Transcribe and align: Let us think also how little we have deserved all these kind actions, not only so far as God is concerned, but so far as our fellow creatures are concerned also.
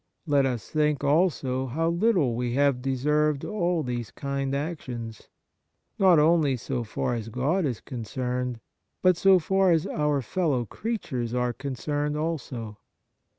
Let 0.25 0.47
us 0.47 0.67
think 0.67 1.03
also 1.03 1.67
how 1.67 1.89
little 1.89 2.33
we 2.33 2.53
have 2.55 2.81
deserved 2.81 3.45
all 3.45 3.83
these 3.83 4.09
kind 4.09 4.55
actions, 4.55 5.27
not 5.99 6.17
only 6.17 6.57
so 6.57 6.83
far 6.83 7.13
as 7.13 7.29
God 7.29 7.65
is 7.65 7.81
concerned, 7.81 8.61
but 9.03 9.15
so 9.15 9.37
far 9.37 9.69
as 9.71 9.85
our 9.85 10.23
fellow 10.23 10.65
creatures 10.65 11.35
are 11.35 11.53
concerned 11.53 12.17
also. 12.17 12.79